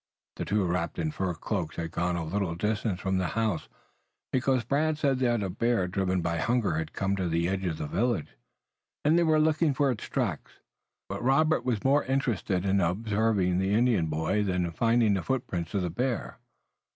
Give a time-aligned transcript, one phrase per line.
[0.37, 3.69] The two wrapped in fur cloaks had gone a little distance from the house,
[4.33, 7.77] because Brant said that a bear driven by hunger had come to the edge of
[7.77, 8.29] the village,
[9.05, 10.53] and they were looking for its tracks.
[11.07, 15.45] But Robert was more interested in observing the Indian boy than in finding the foot
[15.45, 16.39] prints of the bear.